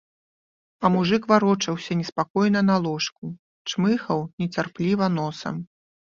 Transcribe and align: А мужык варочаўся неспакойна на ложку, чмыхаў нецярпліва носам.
А 0.87 0.89
мужык 0.93 1.23
варочаўся 1.31 1.97
неспакойна 1.99 2.63
на 2.69 2.77
ложку, 2.85 3.25
чмыхаў 3.73 4.19
нецярпліва 4.45 5.05
носам. 5.19 5.55